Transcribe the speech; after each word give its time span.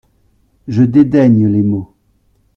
Je 0.67 0.81
dédaigne 0.81 1.47
les 1.47 1.61
mots. 1.61 1.93